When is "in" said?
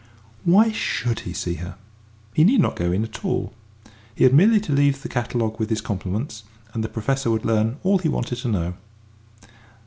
2.91-3.03